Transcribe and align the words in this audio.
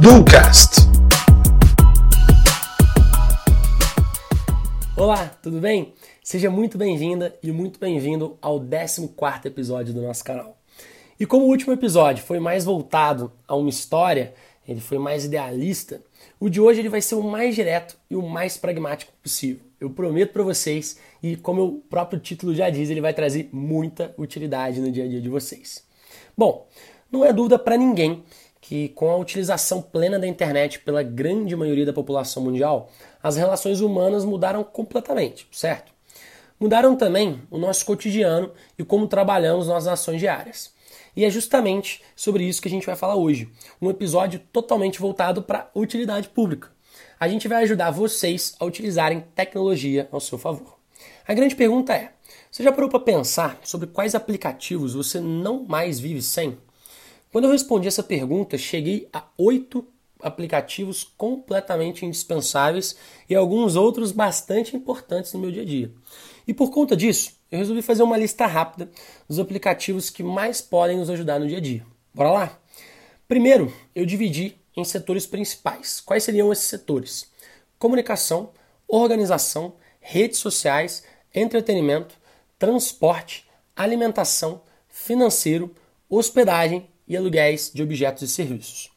Ducast. 0.00 0.88
Olá, 4.96 5.30
tudo 5.40 5.60
bem? 5.60 5.94
Seja 6.20 6.50
muito 6.50 6.76
bem-vinda 6.76 7.38
e 7.40 7.52
muito 7.52 7.78
bem-vindo 7.78 8.36
ao 8.42 8.58
14 8.58 9.08
episódio 9.44 9.94
do 9.94 10.02
nosso 10.02 10.24
canal. 10.24 10.58
E 11.20 11.24
como 11.24 11.44
o 11.44 11.48
último 11.48 11.72
episódio 11.72 12.24
foi 12.24 12.40
mais 12.40 12.64
voltado 12.64 13.30
a 13.46 13.54
uma 13.54 13.68
história, 13.68 14.34
ele 14.66 14.80
foi 14.80 14.98
mais 14.98 15.26
idealista, 15.26 16.02
o 16.40 16.48
de 16.48 16.60
hoje 16.60 16.80
ele 16.80 16.88
vai 16.88 17.00
ser 17.00 17.14
o 17.14 17.22
mais 17.22 17.54
direto 17.54 17.96
e 18.08 18.16
o 18.16 18.22
mais 18.22 18.56
pragmático 18.56 19.12
possível. 19.22 19.64
Eu 19.80 19.90
prometo 19.90 20.32
para 20.32 20.42
vocês 20.42 20.98
e 21.22 21.36
como 21.36 21.64
o 21.64 21.80
próprio 21.80 22.20
título 22.20 22.54
já 22.54 22.70
diz, 22.70 22.90
ele 22.90 23.00
vai 23.00 23.14
trazer 23.14 23.48
muita 23.52 24.14
utilidade 24.16 24.80
no 24.80 24.90
dia 24.90 25.04
a 25.04 25.08
dia 25.08 25.20
de 25.20 25.28
vocês. 25.28 25.84
Bom, 26.36 26.66
não 27.10 27.24
é 27.24 27.32
dúvida 27.32 27.58
para 27.58 27.76
ninguém 27.76 28.22
que 28.60 28.88
com 28.90 29.10
a 29.10 29.16
utilização 29.16 29.80
plena 29.80 30.18
da 30.18 30.26
internet 30.26 30.80
pela 30.80 31.02
grande 31.02 31.56
maioria 31.56 31.86
da 31.86 31.92
população 31.92 32.42
mundial, 32.42 32.90
as 33.22 33.36
relações 33.36 33.80
humanas 33.80 34.24
mudaram 34.24 34.62
completamente, 34.62 35.48
certo? 35.50 35.92
Mudaram 36.60 36.96
também 36.96 37.40
o 37.50 37.56
nosso 37.56 37.86
cotidiano 37.86 38.52
e 38.78 38.84
como 38.84 39.06
trabalhamos 39.06 39.68
nas 39.68 39.86
ações 39.86 40.20
diárias. 40.20 40.72
E 41.16 41.24
é 41.24 41.30
justamente 41.30 42.02
sobre 42.14 42.44
isso 42.44 42.60
que 42.62 42.68
a 42.68 42.70
gente 42.70 42.86
vai 42.86 42.96
falar 42.96 43.16
hoje. 43.16 43.50
Um 43.80 43.90
episódio 43.90 44.40
totalmente 44.52 45.00
voltado 45.00 45.42
para 45.42 45.70
utilidade 45.74 46.28
pública. 46.28 46.70
A 47.18 47.28
gente 47.28 47.48
vai 47.48 47.62
ajudar 47.64 47.90
vocês 47.90 48.54
a 48.60 48.64
utilizarem 48.64 49.24
tecnologia 49.34 50.08
ao 50.12 50.20
seu 50.20 50.38
favor. 50.38 50.78
A 51.26 51.34
grande 51.34 51.54
pergunta 51.56 51.92
é: 51.92 52.12
você 52.50 52.62
já 52.62 52.72
parou 52.72 52.88
para 52.88 53.00
pensar 53.00 53.58
sobre 53.62 53.88
quais 53.88 54.14
aplicativos 54.14 54.94
você 54.94 55.20
não 55.20 55.64
mais 55.64 55.98
vive 55.98 56.22
sem? 56.22 56.56
Quando 57.30 57.44
eu 57.44 57.50
respondi 57.50 57.86
essa 57.86 58.02
pergunta, 58.02 58.56
cheguei 58.56 59.08
a 59.12 59.24
oito 59.36 59.86
aplicativos 60.20 61.04
completamente 61.16 62.04
indispensáveis 62.04 62.96
e 63.28 63.34
alguns 63.34 63.76
outros 63.76 64.12
bastante 64.12 64.76
importantes 64.76 65.32
no 65.32 65.40
meu 65.40 65.50
dia 65.50 65.62
a 65.62 65.66
dia. 65.66 65.92
E 66.46 66.54
por 66.54 66.70
conta 66.70 66.96
disso, 66.96 67.37
eu 67.50 67.58
resolvi 67.58 67.82
fazer 67.82 68.02
uma 68.02 68.16
lista 68.16 68.46
rápida 68.46 68.90
dos 69.28 69.38
aplicativos 69.38 70.10
que 70.10 70.22
mais 70.22 70.60
podem 70.60 70.98
nos 70.98 71.08
ajudar 71.08 71.38
no 71.38 71.46
dia 71.46 71.58
a 71.58 71.60
dia. 71.60 71.86
Bora 72.14 72.30
lá? 72.30 72.58
Primeiro, 73.26 73.72
eu 73.94 74.04
dividi 74.04 74.56
em 74.76 74.84
setores 74.84 75.26
principais. 75.26 76.00
Quais 76.00 76.24
seriam 76.24 76.52
esses 76.52 76.66
setores? 76.66 77.30
Comunicação, 77.78 78.50
organização, 78.86 79.74
redes 80.00 80.38
sociais, 80.38 81.04
entretenimento, 81.34 82.14
transporte, 82.58 83.46
alimentação, 83.76 84.62
financeiro, 84.88 85.74
hospedagem 86.08 86.88
e 87.06 87.16
aluguéis 87.16 87.70
de 87.72 87.82
objetos 87.82 88.22
e 88.22 88.28
serviços. 88.28 88.90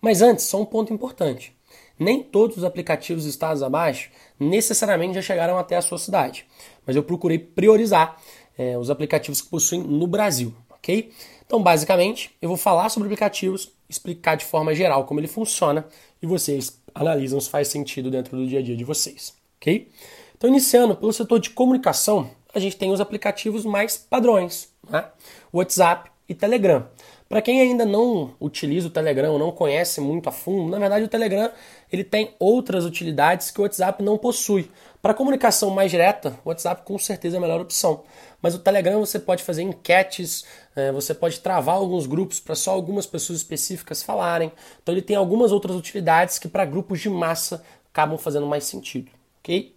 Mas 0.00 0.20
antes, 0.22 0.44
só 0.44 0.60
um 0.60 0.66
ponto 0.66 0.92
importante. 0.92 1.55
Nem 1.98 2.22
todos 2.22 2.58
os 2.58 2.64
aplicativos 2.64 3.24
listados 3.24 3.62
abaixo 3.62 4.10
necessariamente 4.38 5.14
já 5.14 5.22
chegaram 5.22 5.58
até 5.58 5.76
a 5.76 5.82
sua 5.82 5.98
cidade, 5.98 6.46
mas 6.86 6.94
eu 6.94 7.02
procurei 7.02 7.38
priorizar 7.38 8.20
é, 8.56 8.76
os 8.76 8.90
aplicativos 8.90 9.40
que 9.40 9.48
possuem 9.48 9.82
no 9.82 10.06
Brasil, 10.06 10.54
ok? 10.70 11.10
Então, 11.46 11.62
basicamente, 11.62 12.34
eu 12.42 12.48
vou 12.48 12.58
falar 12.58 12.88
sobre 12.88 13.06
aplicativos, 13.06 13.72
explicar 13.88 14.36
de 14.36 14.44
forma 14.44 14.74
geral 14.74 15.04
como 15.04 15.20
ele 15.20 15.28
funciona 15.28 15.86
e 16.20 16.26
vocês 16.26 16.80
analisam 16.94 17.40
se 17.40 17.48
faz 17.48 17.68
sentido 17.68 18.10
dentro 18.10 18.36
do 18.36 18.46
dia 18.46 18.58
a 18.58 18.62
dia 18.62 18.76
de 18.76 18.84
vocês, 18.84 19.34
ok? 19.56 19.88
Então, 20.36 20.50
iniciando 20.50 20.94
pelo 20.96 21.12
setor 21.12 21.38
de 21.38 21.50
comunicação, 21.50 22.30
a 22.54 22.58
gente 22.58 22.76
tem 22.76 22.90
os 22.90 23.00
aplicativos 23.00 23.64
mais 23.64 23.96
padrões, 23.96 24.68
né? 24.88 25.06
WhatsApp 25.52 26.10
e 26.28 26.34
Telegram. 26.34 26.86
Para 27.28 27.42
quem 27.42 27.60
ainda 27.60 27.84
não 27.84 28.34
utiliza 28.38 28.86
o 28.86 28.90
Telegram, 28.90 29.36
não 29.36 29.50
conhece 29.50 30.00
muito 30.00 30.28
a 30.28 30.32
fundo, 30.32 30.70
na 30.70 30.78
verdade 30.78 31.04
o 31.04 31.08
Telegram 31.08 31.50
ele 31.90 32.04
tem 32.04 32.34
outras 32.38 32.84
utilidades 32.84 33.50
que 33.50 33.58
o 33.60 33.64
WhatsApp 33.64 34.02
não 34.02 34.16
possui. 34.16 34.70
Para 35.02 35.14
comunicação 35.14 35.70
mais 35.70 35.90
direta, 35.90 36.38
o 36.44 36.48
WhatsApp 36.48 36.82
com 36.84 36.98
certeza 36.98 37.36
é 37.36 37.38
a 37.38 37.40
melhor 37.40 37.60
opção. 37.60 38.04
Mas 38.40 38.54
o 38.54 38.58
Telegram 38.58 39.00
você 39.00 39.18
pode 39.18 39.42
fazer 39.42 39.62
enquetes, 39.62 40.44
é, 40.74 40.92
você 40.92 41.14
pode 41.14 41.40
travar 41.40 41.76
alguns 41.76 42.06
grupos 42.06 42.38
para 42.38 42.54
só 42.54 42.72
algumas 42.72 43.06
pessoas 43.06 43.38
específicas 43.38 44.02
falarem. 44.02 44.52
Então 44.82 44.94
ele 44.94 45.02
tem 45.02 45.16
algumas 45.16 45.50
outras 45.50 45.76
utilidades 45.76 46.38
que 46.38 46.48
para 46.48 46.64
grupos 46.64 47.00
de 47.00 47.08
massa 47.08 47.62
acabam 47.92 48.18
fazendo 48.18 48.46
mais 48.46 48.64
sentido, 48.64 49.10
ok? 49.40 49.74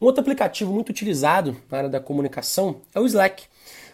Um 0.00 0.06
outro 0.06 0.20
aplicativo 0.20 0.72
muito 0.72 0.90
utilizado 0.90 1.56
na 1.70 1.78
área 1.78 1.90
da 1.90 2.00
comunicação 2.00 2.80
é 2.94 3.00
o 3.00 3.06
Slack. 3.06 3.44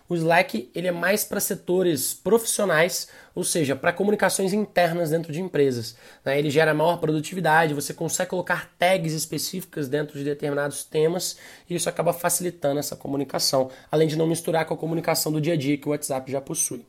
O 0.08 0.14
Slack 0.14 0.70
ele 0.74 0.88
é 0.88 0.92
mais 0.92 1.22
para 1.22 1.38
setores 1.38 2.14
profissionais, 2.14 3.08
ou 3.34 3.44
seja, 3.44 3.76
para 3.76 3.92
comunicações 3.92 4.54
internas 4.54 5.10
dentro 5.10 5.32
de 5.32 5.41
empresas. 5.41 5.96
Né? 6.24 6.38
Ele 6.38 6.50
gera 6.50 6.72
maior 6.72 6.96
produtividade, 6.96 7.74
você 7.74 7.92
consegue 7.92 8.30
colocar 8.30 8.72
tags 8.78 9.12
específicas 9.12 9.86
dentro 9.86 10.19
de 10.19 10.24
determinados 10.24 10.82
temas 10.82 11.36
e 11.69 11.74
isso 11.74 11.88
acaba 11.88 12.12
facilitando 12.14 12.80
essa 12.80 12.96
comunicação, 12.96 13.70
além 13.92 14.08
de 14.08 14.16
não 14.16 14.26
misturar 14.26 14.64
com 14.64 14.72
a 14.72 14.78
comunicação 14.78 15.30
do 15.30 15.41
dia 15.41 15.52
a 15.52 15.56
dia 15.56 15.76
que 15.76 15.86
o 15.86 15.91
WhatsApp 15.91 16.32
já 16.32 16.40
possui. 16.40 16.86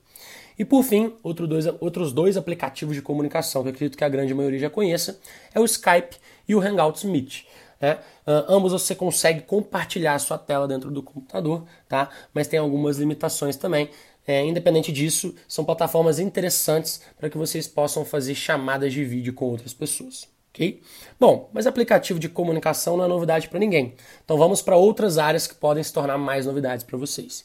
E 0.57 0.65
por 0.65 0.83
fim, 0.83 1.13
outro 1.23 1.47
dois, 1.47 1.65
outros 1.79 2.11
dois 2.11 2.35
aplicativos 2.35 2.95
de 2.95 3.01
comunicação 3.01 3.63
que 3.63 3.69
eu 3.69 3.73
acredito 3.73 3.97
que 3.97 4.03
a 4.03 4.09
grande 4.09 4.33
maioria 4.33 4.59
já 4.59 4.69
conheça 4.69 5.19
é 5.53 5.59
o 5.59 5.65
Skype 5.65 6.17
e 6.47 6.55
o 6.55 6.61
Hangouts 6.61 7.03
Meet. 7.03 7.45
Né? 7.79 7.93
Uh, 8.27 8.45
ambos 8.49 8.71
você 8.71 8.93
consegue 8.93 9.41
compartilhar 9.41 10.15
a 10.15 10.19
sua 10.19 10.37
tela 10.37 10.67
dentro 10.67 10.91
do 10.91 11.01
computador, 11.01 11.65
tá? 11.87 12.09
mas 12.33 12.47
tem 12.47 12.59
algumas 12.59 12.97
limitações 12.97 13.55
também. 13.55 13.89
É, 14.27 14.45
independente 14.45 14.91
disso, 14.91 15.33
são 15.47 15.65
plataformas 15.65 16.19
interessantes 16.19 17.01
para 17.17 17.29
que 17.29 17.37
vocês 17.37 17.67
possam 17.67 18.05
fazer 18.05 18.35
chamadas 18.35 18.93
de 18.93 19.03
vídeo 19.03 19.33
com 19.33 19.45
outras 19.45 19.73
pessoas. 19.73 20.27
ok? 20.53 20.81
Bom, 21.19 21.49
mas 21.51 21.65
aplicativo 21.65 22.19
de 22.19 22.29
comunicação 22.29 22.95
não 22.95 23.05
é 23.05 23.07
novidade 23.07 23.47
para 23.47 23.57
ninguém. 23.57 23.95
Então 24.23 24.37
vamos 24.37 24.61
para 24.61 24.75
outras 24.75 25.17
áreas 25.17 25.47
que 25.47 25.55
podem 25.55 25.83
se 25.83 25.91
tornar 25.91 26.17
mais 26.17 26.45
novidades 26.45 26.83
para 26.83 26.97
vocês. 26.97 27.43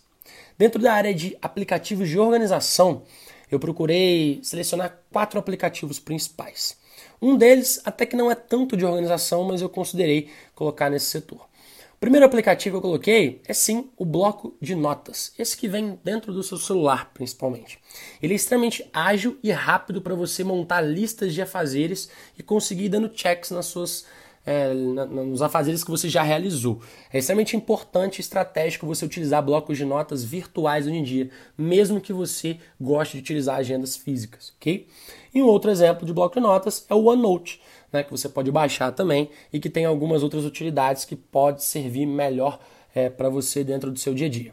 Dentro 0.58 0.80
da 0.80 0.92
área 0.92 1.14
de 1.14 1.36
aplicativos 1.40 2.08
de 2.08 2.18
organização, 2.18 3.02
eu 3.50 3.58
procurei 3.58 4.40
selecionar 4.42 4.98
quatro 5.12 5.38
aplicativos 5.38 5.98
principais. 5.98 6.76
Um 7.20 7.36
deles 7.36 7.80
até 7.84 8.04
que 8.06 8.16
não 8.16 8.30
é 8.30 8.34
tanto 8.34 8.76
de 8.76 8.84
organização, 8.84 9.44
mas 9.44 9.62
eu 9.62 9.68
considerei 9.68 10.28
colocar 10.54 10.90
nesse 10.90 11.06
setor. 11.06 11.46
O 11.94 11.98
primeiro 12.04 12.26
aplicativo 12.26 12.74
que 12.74 12.78
eu 12.78 12.90
coloquei 12.90 13.40
é 13.46 13.54
sim 13.54 13.88
o 13.96 14.04
bloco 14.04 14.54
de 14.60 14.74
notas, 14.74 15.32
esse 15.38 15.56
que 15.56 15.66
vem 15.66 15.98
dentro 16.04 16.34
do 16.34 16.42
seu 16.42 16.58
celular 16.58 17.10
principalmente. 17.14 17.78
Ele 18.22 18.34
é 18.34 18.36
extremamente 18.36 18.84
ágil 18.92 19.38
e 19.42 19.50
rápido 19.50 20.02
para 20.02 20.14
você 20.14 20.44
montar 20.44 20.82
listas 20.82 21.32
de 21.32 21.40
afazeres 21.40 22.10
e 22.38 22.42
conseguir 22.42 22.84
ir 22.84 22.88
dando 22.90 23.10
checks 23.14 23.50
nas 23.50 23.66
suas 23.66 24.04
é, 24.46 24.72
nos 24.72 25.42
afazeres 25.42 25.82
que 25.82 25.90
você 25.90 26.08
já 26.08 26.22
realizou. 26.22 26.80
É 27.12 27.18
extremamente 27.18 27.56
importante 27.56 28.18
e 28.18 28.20
estratégico 28.20 28.86
você 28.86 29.04
utilizar 29.04 29.42
blocos 29.42 29.78
de 29.78 29.84
notas 29.84 30.24
virtuais 30.24 30.86
hoje 30.86 30.96
em 30.96 31.02
dia, 31.02 31.30
mesmo 31.56 32.00
que 32.00 32.12
você 32.12 32.58
goste 32.80 33.16
de 33.16 33.22
utilizar 33.22 33.56
agendas 33.56 33.96
físicas, 33.96 34.52
ok? 34.56 34.86
E 35.34 35.42
um 35.42 35.46
outro 35.46 35.70
exemplo 35.70 36.06
de 36.06 36.12
bloco 36.12 36.34
de 36.34 36.40
notas 36.40 36.86
é 36.88 36.94
o 36.94 37.04
OneNote, 37.04 37.60
né, 37.92 38.02
que 38.02 38.10
você 38.10 38.28
pode 38.28 38.50
baixar 38.50 38.92
também 38.92 39.30
e 39.52 39.58
que 39.58 39.70
tem 39.70 39.84
algumas 39.84 40.22
outras 40.22 40.44
utilidades 40.44 41.04
que 41.04 41.16
pode 41.16 41.64
servir 41.64 42.06
melhor 42.06 42.58
é, 42.94 43.08
para 43.08 43.28
você 43.28 43.64
dentro 43.64 43.90
do 43.90 43.98
seu 43.98 44.14
dia 44.14 44.26
a 44.26 44.30
dia. 44.30 44.52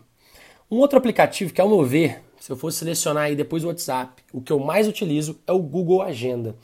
Um 0.70 0.78
outro 0.78 0.98
aplicativo 0.98 1.54
que, 1.54 1.60
ao 1.60 1.68
meu 1.68 1.84
ver, 1.84 2.22
se 2.40 2.52
eu 2.52 2.56
fosse 2.56 2.80
selecionar 2.80 3.26
aí 3.26 3.36
depois 3.36 3.64
o 3.64 3.68
WhatsApp, 3.68 4.24
o 4.34 4.42
que 4.42 4.52
eu 4.52 4.60
mais 4.60 4.88
utilizo 4.88 5.40
é 5.46 5.52
o 5.52 5.60
Google 5.60 6.02
Agenda. 6.02 6.56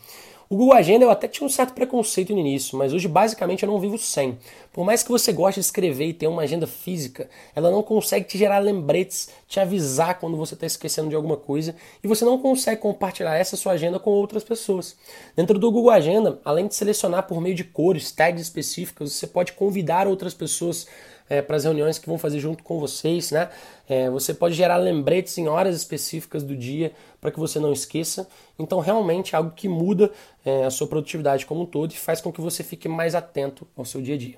O 0.50 0.56
Google 0.56 0.76
Agenda 0.76 1.04
eu 1.04 1.10
até 1.10 1.28
tinha 1.28 1.46
um 1.46 1.50
certo 1.50 1.74
preconceito 1.74 2.32
no 2.32 2.40
início, 2.40 2.78
mas 2.78 2.94
hoje 2.94 3.06
basicamente 3.06 3.64
eu 3.64 3.70
não 3.70 3.82
vivo 3.82 3.98
sem. 3.98 4.38
Por 4.72 4.86
mais 4.86 5.04
que 5.04 5.12
você 5.12 5.34
goste 5.34 5.60
de 5.60 5.66
escrever 5.66 6.06
e 6.06 6.14
ter 6.14 6.28
uma 6.28 6.44
agenda 6.44 6.66
física, 6.66 7.30
ela 7.54 7.70
não 7.70 7.84
consegue 7.84 8.26
te 8.26 8.38
gerar 8.38 8.60
lembretes, 8.60 9.28
te 9.46 9.60
avisar 9.60 10.18
quando 10.18 10.38
você 10.38 10.54
está 10.54 10.66
esquecendo 10.66 11.10
de 11.10 11.16
alguma 11.18 11.36
coisa 11.36 11.76
e 12.02 12.08
você 12.08 12.24
não 12.24 12.38
consegue 12.38 12.80
compartilhar 12.82 13.36
essa 13.36 13.58
sua 13.58 13.74
agenda 13.74 14.00
com 14.00 14.10
outras 14.10 14.42
pessoas. 14.42 14.96
Dentro 15.36 15.60
do 15.60 15.70
Google 15.70 15.92
Agenda, 15.92 16.40
além 16.46 16.68
de 16.68 16.76
selecionar 16.76 17.28
por 17.28 17.42
meio 17.42 17.54
de 17.54 17.66
cores, 17.66 18.14
tags 18.14 18.42
específicas, 18.42 19.12
você 19.12 19.28
pode 19.28 19.52
convidar 19.52 20.08
outras 20.08 20.34
pessoas 20.34 20.88
é, 21.30 21.42
para 21.42 21.56
as 21.56 21.64
reuniões 21.64 21.98
que 21.98 22.08
vão 22.08 22.18
fazer 22.18 22.40
junto 22.40 22.64
com 22.64 22.80
vocês, 22.80 23.32
né? 23.32 23.50
É, 23.88 24.10
você 24.10 24.34
pode 24.34 24.56
gerar 24.56 24.78
lembretes 24.78 25.38
em 25.38 25.48
horas 25.48 25.76
específicas 25.76 26.44
do 26.44 26.56
dia 26.56 26.92
para 27.22 27.32
que 27.32 27.40
você 27.40 27.60
não 27.60 27.72
esqueça. 27.72 28.28
Então, 28.58 28.80
realmente 28.80 29.36
é 29.36 29.38
algo 29.38 29.52
que 29.52 29.68
muda 29.68 30.12
é, 30.46 30.66
a 30.66 30.70
sua 30.70 30.88
produtividade 30.88 31.46
como 31.46 31.62
um 31.62 31.66
todo 31.66 31.92
e 31.92 31.98
faz 31.98 32.22
com 32.22 32.32
que 32.32 32.42
você 32.42 32.64
fique 32.64 32.88
mais 32.88 33.16
atento 33.16 33.68
ao 33.76 33.86
seu 33.86 34.02
dia 34.02 34.16
a 34.16 34.18
dia. 34.18 34.38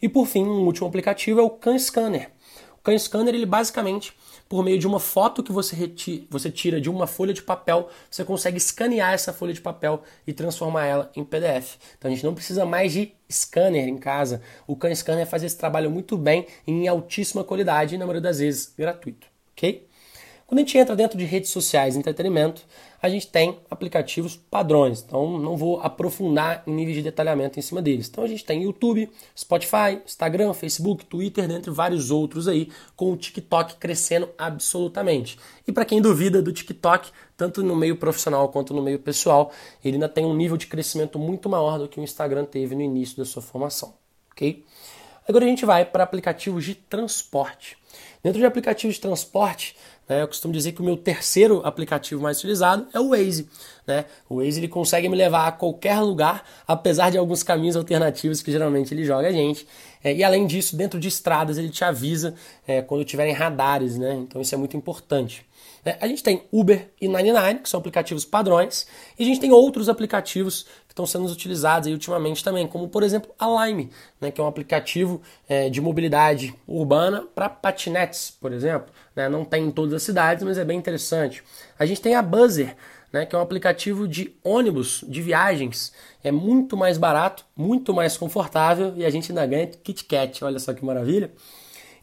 E 0.00 0.08
por 0.08 0.26
fim, 0.26 0.44
um 0.44 0.64
último 0.64 0.86
aplicativo 0.86 1.40
é 1.40 1.42
o 1.42 1.50
Can 1.50 1.78
Scanner. 1.78 2.30
O 2.78 2.82
Can 2.82 2.98
Scanner, 2.98 3.34
ele 3.34 3.46
basicamente 3.46 4.14
por 4.48 4.64
meio 4.64 4.78
de 4.78 4.86
uma 4.86 4.98
foto 4.98 5.42
que 5.42 5.52
você, 5.52 5.92
você 6.30 6.50
tira 6.50 6.80
de 6.80 6.88
uma 6.88 7.06
folha 7.06 7.34
de 7.34 7.42
papel, 7.42 7.88
você 8.10 8.24
consegue 8.24 8.56
escanear 8.56 9.12
essa 9.12 9.32
folha 9.32 9.52
de 9.52 9.60
papel 9.60 10.02
e 10.26 10.32
transformar 10.32 10.86
ela 10.86 11.12
em 11.14 11.22
PDF. 11.22 11.76
Então 11.98 12.10
a 12.10 12.14
gente 12.14 12.24
não 12.24 12.34
precisa 12.34 12.64
mais 12.64 12.92
de 12.92 13.12
scanner 13.30 13.88
em 13.88 13.98
casa. 13.98 14.40
O 14.66 14.76
Can 14.76 14.94
Scanner 14.94 15.26
faz 15.26 15.42
esse 15.42 15.56
trabalho 15.56 15.90
muito 15.90 16.16
bem 16.16 16.46
em 16.66 16.86
altíssima 16.88 17.44
qualidade 17.44 17.94
e 17.94 17.98
na 17.98 18.04
maioria 18.06 18.22
das 18.22 18.38
vezes 18.38 18.72
gratuito, 18.76 19.26
ok? 19.52 19.87
Quando 20.48 20.60
a 20.60 20.62
gente 20.62 20.78
entra 20.78 20.96
dentro 20.96 21.18
de 21.18 21.26
redes 21.26 21.50
sociais 21.50 21.94
e 21.94 21.98
entretenimento, 21.98 22.62
a 23.02 23.08
gente 23.10 23.26
tem 23.26 23.58
aplicativos 23.70 24.34
padrões. 24.34 25.04
Então 25.06 25.38
não 25.38 25.58
vou 25.58 25.78
aprofundar 25.82 26.62
em 26.66 26.72
níveis 26.72 26.96
de 26.96 27.02
detalhamento 27.02 27.58
em 27.58 27.62
cima 27.62 27.82
deles. 27.82 28.08
Então 28.08 28.24
a 28.24 28.26
gente 28.26 28.46
tem 28.46 28.62
YouTube, 28.62 29.10
Spotify, 29.38 30.00
Instagram, 30.06 30.54
Facebook, 30.54 31.04
Twitter, 31.04 31.46
dentre 31.46 31.70
vários 31.70 32.10
outros 32.10 32.48
aí, 32.48 32.70
com 32.96 33.12
o 33.12 33.16
TikTok 33.18 33.74
crescendo 33.74 34.30
absolutamente. 34.38 35.38
E 35.66 35.70
para 35.70 35.84
quem 35.84 36.00
duvida 36.00 36.40
do 36.40 36.50
TikTok, 36.50 37.10
tanto 37.36 37.62
no 37.62 37.76
meio 37.76 37.96
profissional 37.96 38.48
quanto 38.48 38.72
no 38.72 38.80
meio 38.80 38.98
pessoal, 38.98 39.52
ele 39.84 39.96
ainda 39.96 40.08
tem 40.08 40.24
um 40.24 40.34
nível 40.34 40.56
de 40.56 40.66
crescimento 40.66 41.18
muito 41.18 41.46
maior 41.46 41.78
do 41.78 41.86
que 41.86 42.00
o 42.00 42.02
Instagram 42.02 42.46
teve 42.46 42.74
no 42.74 42.80
início 42.80 43.18
da 43.18 43.26
sua 43.26 43.42
formação, 43.42 43.92
ok? 44.32 44.64
Agora 45.28 45.44
a 45.44 45.48
gente 45.48 45.66
vai 45.66 45.84
para 45.84 46.04
aplicativos 46.04 46.64
de 46.64 46.74
transporte. 46.74 47.76
Dentro 48.22 48.40
de 48.40 48.46
aplicativos 48.46 48.96
de 48.96 49.02
transporte, 49.02 49.76
né, 50.08 50.22
eu 50.22 50.28
costumo 50.28 50.54
dizer 50.54 50.72
que 50.72 50.80
o 50.80 50.84
meu 50.84 50.96
terceiro 50.96 51.60
aplicativo 51.64 52.22
mais 52.22 52.38
utilizado 52.38 52.86
é 52.94 53.00
o 53.00 53.10
Waze. 53.10 53.48
Né? 53.86 54.04
O 54.28 54.36
Waze 54.36 54.60
ele 54.60 54.68
consegue 54.68 55.08
me 55.08 55.16
levar 55.16 55.46
a 55.46 55.52
qualquer 55.52 56.00
lugar, 56.00 56.44
apesar 56.66 57.10
de 57.10 57.18
alguns 57.18 57.42
caminhos 57.42 57.76
alternativos 57.76 58.42
que 58.42 58.50
geralmente 58.50 58.94
ele 58.94 59.04
joga 59.04 59.28
a 59.28 59.32
gente. 59.32 59.66
É, 60.02 60.14
e 60.14 60.24
além 60.24 60.46
disso, 60.46 60.76
dentro 60.76 60.98
de 60.98 61.08
estradas 61.08 61.58
ele 61.58 61.70
te 61.70 61.84
avisa 61.84 62.34
é, 62.66 62.80
quando 62.80 63.04
tiverem 63.04 63.34
radares, 63.34 63.98
né? 63.98 64.14
então 64.14 64.40
isso 64.40 64.54
é 64.54 64.58
muito 64.58 64.76
importante. 64.76 65.47
É, 65.88 65.96
a 66.02 66.06
gente 66.06 66.22
tem 66.22 66.42
Uber 66.52 66.90
e 67.00 67.08
99, 67.08 67.60
que 67.60 67.68
são 67.68 67.80
aplicativos 67.80 68.22
padrões, 68.22 68.86
e 69.18 69.22
a 69.22 69.26
gente 69.26 69.40
tem 69.40 69.50
outros 69.50 69.88
aplicativos 69.88 70.64
que 70.86 70.92
estão 70.92 71.06
sendo 71.06 71.24
utilizados 71.24 71.90
ultimamente 71.90 72.44
também, 72.44 72.66
como 72.66 72.88
por 72.88 73.02
exemplo 73.02 73.30
a 73.38 73.64
Lime, 73.64 73.90
né, 74.20 74.30
que 74.30 74.38
é 74.38 74.44
um 74.44 74.46
aplicativo 74.46 75.22
é, 75.48 75.70
de 75.70 75.80
mobilidade 75.80 76.54
urbana 76.66 77.24
para 77.34 77.48
patinetes, 77.48 78.30
por 78.38 78.52
exemplo. 78.52 78.92
Né, 79.16 79.30
não 79.30 79.46
tem 79.46 79.64
em 79.64 79.70
todas 79.70 79.94
as 79.94 80.02
cidades, 80.02 80.44
mas 80.44 80.58
é 80.58 80.64
bem 80.64 80.76
interessante. 80.76 81.42
A 81.78 81.86
gente 81.86 82.02
tem 82.02 82.14
a 82.14 82.20
Buzzer, 82.20 82.76
né, 83.10 83.24
que 83.24 83.34
é 83.34 83.38
um 83.38 83.42
aplicativo 83.42 84.06
de 84.06 84.36
ônibus, 84.44 85.02
de 85.08 85.22
viagens. 85.22 85.90
É 86.22 86.30
muito 86.30 86.76
mais 86.76 86.98
barato, 86.98 87.46
muito 87.56 87.94
mais 87.94 88.18
confortável 88.18 88.92
e 88.94 89.06
a 89.06 89.10
gente 89.10 89.32
ainda 89.32 89.46
ganha 89.46 89.66
KitKat. 89.68 90.44
Olha 90.44 90.58
só 90.58 90.74
que 90.74 90.84
maravilha. 90.84 91.32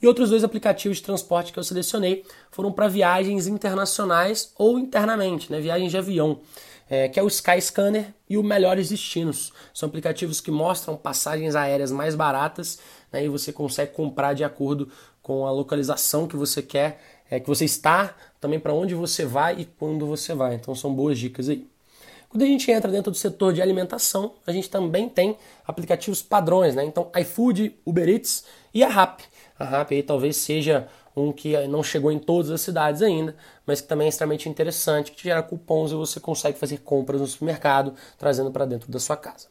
E 0.01 0.07
outros 0.07 0.29
dois 0.29 0.43
aplicativos 0.43 0.97
de 0.97 1.03
transporte 1.03 1.53
que 1.53 1.59
eu 1.59 1.63
selecionei 1.63 2.23
foram 2.51 2.71
para 2.71 2.87
viagens 2.87 3.47
internacionais 3.47 4.51
ou 4.57 4.77
internamente, 4.77 5.51
né, 5.51 5.59
viagens 5.59 5.91
de 5.91 5.97
avião, 5.97 6.39
é, 6.89 7.07
que 7.07 7.19
é 7.19 7.23
o 7.23 7.27
Skyscanner 7.27 8.13
e 8.29 8.37
o 8.37 8.43
Melhores 8.43 8.89
Destinos. 8.89 9.51
São 9.73 9.87
aplicativos 9.87 10.39
que 10.39 10.51
mostram 10.51 10.95
passagens 10.95 11.55
aéreas 11.55 11.91
mais 11.91 12.15
baratas 12.15 12.79
né, 13.11 13.25
e 13.25 13.29
você 13.29 13.51
consegue 13.51 13.93
comprar 13.93 14.33
de 14.33 14.43
acordo 14.43 14.89
com 15.21 15.47
a 15.47 15.51
localização 15.51 16.27
que 16.27 16.35
você 16.35 16.61
quer, 16.61 17.01
é, 17.29 17.39
que 17.39 17.47
você 17.47 17.65
está, 17.65 18.15
também 18.39 18.59
para 18.59 18.73
onde 18.73 18.93
você 18.93 19.25
vai 19.25 19.59
e 19.59 19.65
quando 19.65 20.05
você 20.05 20.35
vai. 20.35 20.53
Então 20.55 20.75
são 20.75 20.93
boas 20.93 21.17
dicas 21.17 21.49
aí. 21.49 21.67
Quando 22.29 22.43
a 22.43 22.47
gente 22.47 22.69
entra 22.69 22.91
dentro 22.91 23.11
do 23.11 23.17
setor 23.17 23.53
de 23.53 23.61
alimentação, 23.61 24.35
a 24.45 24.51
gente 24.51 24.69
também 24.69 25.07
tem 25.07 25.37
aplicativos 25.65 26.21
padrões, 26.21 26.75
né? 26.75 26.83
Então 26.83 27.09
iFood, 27.17 27.73
Uber 27.85 28.09
Eats 28.09 28.43
e 28.73 28.83
a 28.83 28.89
Rappi. 28.89 29.23
A 29.57 29.63
Rappi 29.63 29.95
aí 29.95 30.03
talvez 30.03 30.37
seja 30.37 30.87
um 31.15 31.31
que 31.31 31.55
não 31.67 31.81
chegou 31.81 32.11
em 32.11 32.19
todas 32.19 32.51
as 32.51 32.61
cidades 32.61 33.01
ainda, 33.01 33.35
mas 33.65 33.79
que 33.79 33.87
também 33.87 34.05
é 34.05 34.09
extremamente 34.09 34.49
interessante, 34.49 35.11
que 35.11 35.23
gera 35.23 35.41
cupons 35.41 35.91
e 35.91 35.95
você 35.95 36.19
consegue 36.19 36.57
fazer 36.57 36.79
compras 36.79 37.21
no 37.21 37.27
supermercado, 37.27 37.93
trazendo 38.17 38.51
para 38.51 38.65
dentro 38.65 38.91
da 38.91 38.99
sua 38.99 39.15
casa. 39.15 39.47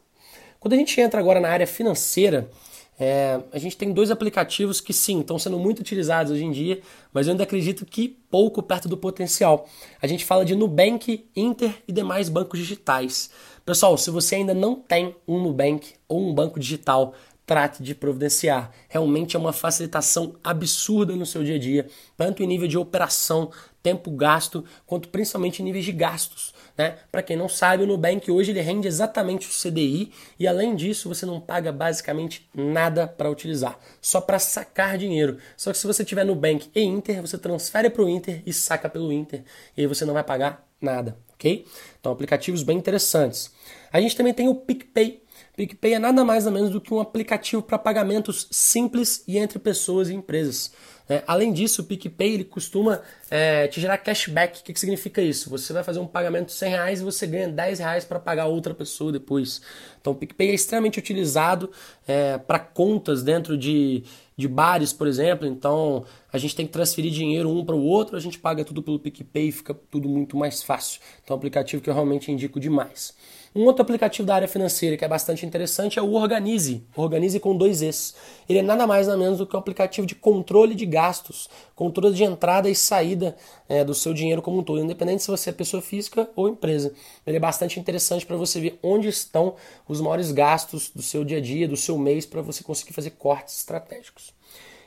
Quando 0.59 0.73
a 0.73 0.77
gente 0.77 0.99
entra 1.01 1.19
agora 1.19 1.39
na 1.39 1.49
área 1.49 1.65
financeira, 1.65 2.49
é, 2.97 3.41
a 3.51 3.59
gente 3.59 3.75
tem 3.75 3.91
dois 3.91 4.09
aplicativos 4.09 4.79
que 4.79 4.93
sim, 4.93 5.19
estão 5.19 5.37
sendo 5.37 5.59
muito 5.59 5.79
utilizados 5.79 6.31
hoje 6.31 6.45
em 6.45 6.51
dia, 6.51 6.81
mas 7.11 7.27
eu 7.27 7.31
ainda 7.31 7.43
acredito 7.43 7.85
que 7.85 8.07
pouco 8.07 8.63
perto 8.63 8.87
do 8.87 8.95
potencial. 8.95 9.67
A 10.01 10.07
gente 10.07 10.23
fala 10.23 10.45
de 10.45 10.55
Nubank, 10.55 11.27
Inter 11.35 11.83
e 11.87 11.91
demais 11.91 12.29
bancos 12.29 12.59
digitais. 12.59 13.29
Pessoal, 13.65 13.97
se 13.97 14.09
você 14.09 14.35
ainda 14.35 14.53
não 14.53 14.75
tem 14.75 15.15
um 15.27 15.41
Nubank 15.41 15.93
ou 16.07 16.21
um 16.21 16.33
banco 16.33 16.59
digital, 16.59 17.13
trate 17.45 17.83
de 17.83 17.93
providenciar. 17.93 18.71
Realmente 18.89 19.35
é 19.35 19.39
uma 19.39 19.53
facilitação 19.53 20.35
absurda 20.43 21.15
no 21.15 21.25
seu 21.25 21.43
dia 21.43 21.55
a 21.55 21.59
dia, 21.59 21.87
tanto 22.17 22.41
em 22.41 22.47
nível 22.47 22.67
de 22.67 22.77
operação, 22.77 23.51
tempo 23.83 24.09
gasto, 24.11 24.65
quanto 24.85 25.09
principalmente 25.09 25.61
em 25.61 25.65
níveis 25.65 25.85
de 25.85 25.91
gastos. 25.91 26.53
Né? 26.77 26.97
Para 27.11 27.21
quem 27.21 27.37
não 27.37 27.47
sabe, 27.47 27.83
o 27.83 27.87
Nubank 27.87 28.29
hoje 28.29 28.51
ele 28.51 28.59
rende 28.59 28.87
exatamente 28.87 29.47
o 29.47 29.51
CDI 29.51 30.11
e 30.39 30.47
além 30.47 30.75
disso 30.75 31.07
você 31.07 31.25
não 31.25 31.39
paga 31.39 31.71
basicamente 31.71 32.49
nada 32.53 33.07
para 33.07 33.29
utilizar, 33.29 33.79
só 34.01 34.19
para 34.19 34.39
sacar 34.39 34.97
dinheiro. 34.97 35.37
Só 35.55 35.71
que 35.71 35.77
se 35.77 35.87
você 35.87 36.03
tiver 36.03 36.25
Nubank 36.25 36.69
e 36.75 36.81
Inter, 36.81 37.21
você 37.21 37.37
transfere 37.37 37.89
para 37.89 38.03
o 38.03 38.09
Inter 38.09 38.41
e 38.45 38.51
saca 38.51 38.89
pelo 38.89 39.13
Inter 39.13 39.43
e 39.77 39.81
aí 39.81 39.87
você 39.87 40.03
não 40.03 40.13
vai 40.13 40.23
pagar 40.23 40.67
nada, 40.81 41.17
ok? 41.33 41.65
Então 41.99 42.11
aplicativos 42.11 42.63
bem 42.63 42.77
interessantes. 42.77 43.51
A 43.91 44.01
gente 44.01 44.15
também 44.15 44.33
tem 44.33 44.49
o 44.49 44.55
PicPay, 44.55 45.23
PicPay 45.55 45.93
é 45.93 45.99
nada 45.99 46.23
mais 46.25 46.45
ou 46.45 46.51
menos 46.51 46.69
do 46.69 46.81
que 46.81 46.93
um 46.93 46.99
aplicativo 46.99 47.61
para 47.61 47.77
pagamentos 47.77 48.47
simples 48.51 49.23
e 49.27 49.37
entre 49.37 49.57
pessoas 49.57 50.09
e 50.09 50.13
empresas. 50.13 50.71
É, 51.07 51.23
além 51.27 51.53
disso, 51.53 51.81
o 51.81 51.85
PicPay 51.85 52.33
ele 52.33 52.43
costuma 52.43 53.01
é, 53.29 53.67
te 53.67 53.79
gerar 53.79 53.97
cashback. 53.97 54.59
O 54.59 54.63
que, 54.63 54.73
que, 54.73 54.79
significa 54.79 55.21
isso? 55.21 55.49
Você 55.49 55.71
vai 55.71 55.83
fazer 55.83 55.99
um 55.99 56.07
pagamento 56.07 56.47
de 56.47 56.53
100 56.53 56.69
reais 56.69 57.01
e 57.01 57.03
você 57.03 57.27
ganha 57.27 57.47
10 57.47 57.79
reais 57.79 58.05
para 58.05 58.19
pagar 58.19 58.47
outra 58.47 58.73
pessoa 58.73 59.11
depois. 59.11 59.61
Então, 60.01 60.13
o 60.13 60.15
PicPay 60.15 60.49
é 60.49 60.53
extremamente 60.53 60.97
utilizado 60.97 61.69
é, 62.07 62.37
para 62.37 62.59
contas 62.59 63.21
dentro 63.21 63.57
de, 63.57 64.03
de 64.35 64.47
bares, 64.47 64.91
por 64.91 65.07
exemplo. 65.07 65.45
Então, 65.45 66.05
a 66.33 66.37
gente 66.37 66.55
tem 66.55 66.65
que 66.65 66.73
transferir 66.73 67.11
dinheiro 67.11 67.49
um 67.49 67.63
para 67.63 67.75
o 67.75 67.83
outro, 67.83 68.17
a 68.17 68.19
gente 68.19 68.39
paga 68.39 68.65
tudo 68.65 68.81
pelo 68.81 68.99
PicPay 68.99 69.49
e 69.49 69.51
fica 69.51 69.73
tudo 69.73 70.09
muito 70.09 70.35
mais 70.35 70.63
fácil. 70.63 70.99
Então, 71.23 71.33
é 71.33 71.35
um 71.35 71.37
aplicativo 71.37 71.83
que 71.83 71.89
eu 71.89 71.93
realmente 71.93 72.31
indico 72.31 72.59
demais. 72.59 73.13
Um 73.55 73.63
outro 73.63 73.83
aplicativo 73.83 74.27
da 74.27 74.35
área 74.35 74.49
financeira 74.49 74.97
que 74.97 75.05
é 75.05 75.07
bastante 75.07 75.45
interessante 75.45 75.97
é 75.97 76.01
o 76.01 76.11
Organize. 76.11 76.83
Organize 76.93 77.39
com 77.39 77.55
dois 77.55 77.81
Es. 77.81 78.13
Ele 78.49 78.59
é 78.59 78.61
nada 78.61 78.85
mais 78.85 79.07
nada 79.07 79.17
menos 79.17 79.37
do 79.37 79.47
que 79.47 79.55
um 79.55 79.59
aplicativo 79.59 80.05
de 80.05 80.13
controle 80.13 80.75
de 80.75 80.85
gastos, 80.95 81.49
controle 81.75 82.15
de 82.15 82.23
entrada 82.23 82.69
e 82.69 82.75
saída 82.75 83.35
é, 83.67 83.83
do 83.83 83.93
seu 83.93 84.13
dinheiro 84.13 84.41
como 84.41 84.59
um 84.59 84.63
todo, 84.63 84.79
independente 84.79 85.23
se 85.23 85.27
você 85.27 85.49
é 85.49 85.53
pessoa 85.53 85.81
física 85.81 86.29
ou 86.37 86.47
empresa. 86.47 86.93
Ele 87.27 87.35
é 87.35 87.39
bastante 87.39 87.77
interessante 87.77 88.25
para 88.25 88.37
você 88.37 88.61
ver 88.61 88.79
onde 88.81 89.09
estão 89.09 89.55
os 89.89 89.99
maiores 89.99 90.31
gastos 90.31 90.89
do 90.89 91.01
seu 91.01 91.25
dia 91.25 91.39
a 91.39 91.41
dia, 91.41 91.67
do 91.67 91.75
seu 91.75 91.97
mês, 91.97 92.25
para 92.25 92.41
você 92.41 92.63
conseguir 92.63 92.93
fazer 92.93 93.09
cortes 93.11 93.57
estratégicos. 93.57 94.33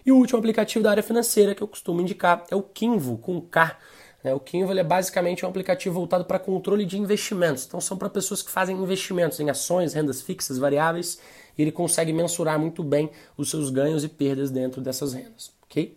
E 0.06 0.10
o 0.10 0.16
último 0.16 0.38
aplicativo 0.38 0.82
da 0.82 0.90
área 0.90 1.02
financeira 1.02 1.54
que 1.54 1.62
eu 1.62 1.68
costumo 1.68 2.00
indicar 2.00 2.44
é 2.50 2.56
o 2.56 2.62
Kinvo, 2.62 3.18
com 3.18 3.38
K 3.42 3.76
né? 4.22 4.34
O 4.34 4.40
Kinvo 4.40 4.72
é 4.72 4.84
basicamente 4.84 5.44
um 5.44 5.48
aplicativo 5.48 5.94
voltado 5.94 6.24
para 6.24 6.38
controle 6.38 6.84
de 6.84 6.98
investimentos. 6.98 7.66
Então 7.66 7.80
são 7.80 7.96
para 7.96 8.10
pessoas 8.10 8.42
que 8.42 8.50
fazem 8.50 8.76
investimentos 8.76 9.40
em 9.40 9.50
ações, 9.50 9.94
rendas 9.94 10.20
fixas, 10.20 10.58
variáveis, 10.58 11.18
e 11.56 11.62
ele 11.62 11.72
consegue 11.72 12.12
mensurar 12.12 12.58
muito 12.58 12.82
bem 12.82 13.10
os 13.36 13.50
seus 13.50 13.70
ganhos 13.70 14.04
e 14.04 14.08
perdas 14.08 14.50
dentro 14.50 14.80
dessas 14.80 15.12
rendas. 15.12 15.57
Ok? 15.70 15.96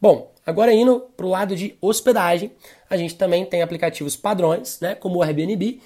Bom, 0.00 0.32
agora 0.44 0.72
indo 0.72 1.00
para 1.16 1.26
o 1.26 1.28
lado 1.28 1.54
de 1.54 1.76
hospedagem, 1.80 2.52
a 2.90 2.96
gente 2.96 3.14
também 3.14 3.44
tem 3.46 3.62
aplicativos 3.62 4.16
padrões, 4.16 4.80
né, 4.80 4.94
como 4.94 5.18
o 5.18 5.22
Airbnb, 5.22 5.80